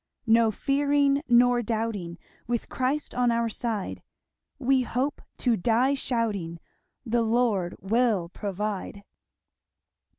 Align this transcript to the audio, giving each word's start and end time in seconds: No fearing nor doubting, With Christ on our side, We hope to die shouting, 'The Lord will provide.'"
No 0.25 0.49
fearing 0.49 1.21
nor 1.27 1.61
doubting, 1.61 2.17
With 2.47 2.69
Christ 2.69 3.13
on 3.13 3.29
our 3.29 3.49
side, 3.49 4.01
We 4.57 4.81
hope 4.81 5.21
to 5.37 5.55
die 5.55 5.93
shouting, 5.93 6.59
'The 7.05 7.21
Lord 7.21 7.75
will 7.79 8.27
provide.'" 8.27 9.03